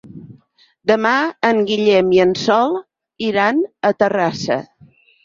Demà 0.91 1.11
en 1.49 1.59
Guillem 1.67 2.09
i 2.19 2.21
en 2.23 2.31
Sol 2.45 2.73
iran 3.29 3.61
a 3.91 3.93
Terrassa. 4.01 4.59